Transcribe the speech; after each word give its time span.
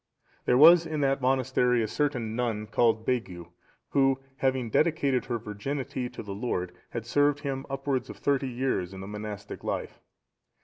(706) 0.45 0.45
There 0.47 0.57
was 0.57 0.85
in 0.95 1.01
that 1.01 1.21
monastery, 1.21 1.83
a 1.83 1.87
certain 1.87 2.35
nun 2.35 2.65
called 2.65 3.05
Begu,(707) 3.05 3.51
who, 3.91 4.19
having 4.37 4.71
dedicated 4.71 5.25
her 5.25 5.37
virginity 5.37 6.09
to 6.09 6.23
the 6.23 6.33
Lord, 6.33 6.71
had 6.89 7.05
served 7.05 7.41
Him 7.41 7.67
upwards 7.69 8.09
of 8.09 8.17
thirty 8.17 8.49
years 8.49 8.95
in 8.95 9.01
the 9.01 9.07
monastic 9.07 9.63
life. 9.63 9.99